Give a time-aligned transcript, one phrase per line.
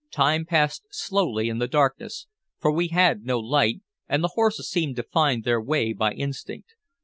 [0.09, 2.25] Time passed slowly in the darkness,
[2.59, 6.73] for we had no light, and the horses seemed to find their way by instinct.